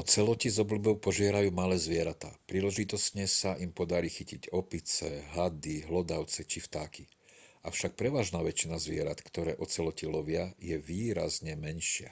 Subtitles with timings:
[0.00, 6.58] oceloti s obľubou požierajú malé zvieratá príležitostne sa im podarí chytiť opice hady hlodavce či
[6.66, 7.04] vtáky
[7.70, 12.10] avšak prevažná väčšina zvierat ktoré oceloti lovia je výrazne menšia